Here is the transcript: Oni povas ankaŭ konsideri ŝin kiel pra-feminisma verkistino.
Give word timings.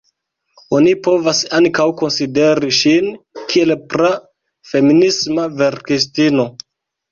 Oni 0.77 0.93
povas 1.07 1.41
ankaŭ 1.57 1.85
konsideri 1.99 2.73
ŝin 2.79 3.13
kiel 3.53 3.75
pra-feminisma 3.93 5.49
verkistino. 5.63 6.51